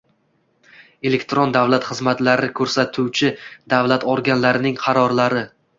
elektron 1.09 1.53
davlat 1.57 1.85
xizmatlari 1.91 2.51
ko‘rsatuvchi 2.61 3.33
davlat 3.77 4.11
organlarining 4.17 4.85
qarorlari 4.87 5.51